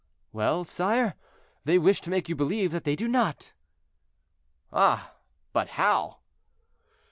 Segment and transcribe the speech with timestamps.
[0.33, 1.13] "Well, sire,
[1.63, 3.51] they wish to make you believe that they do not."
[4.73, 5.11] "Ah!
[5.53, 6.17] but how?"